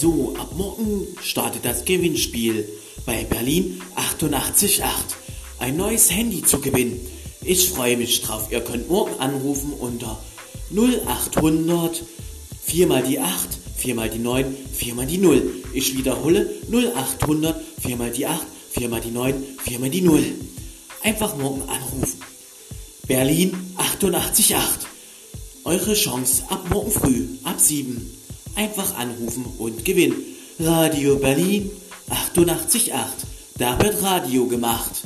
[0.00, 2.66] So, ab morgen startet das Gewinnspiel
[3.04, 4.80] bei Berlin 888.
[5.58, 7.06] Ein neues Handy zu gewinnen.
[7.44, 8.50] Ich freue mich drauf.
[8.50, 10.18] Ihr könnt morgen anrufen unter
[10.74, 12.02] 0800
[12.64, 15.64] 4 mal die 8, 4 mal die 9, 4 mal die 0.
[15.74, 19.34] Ich wiederhole 0800 4 mal die 8, 4 mal die 9,
[19.66, 20.24] 4 mal die 0.
[21.02, 22.22] Einfach morgen anrufen.
[23.06, 24.56] Berlin 888.
[25.64, 28.16] Eure Chance ab morgen früh, ab 7.
[28.54, 30.16] Einfach anrufen und gewinnen.
[30.58, 31.70] Radio Berlin
[32.10, 32.92] 888.
[33.56, 35.02] Da wird Radio gemacht.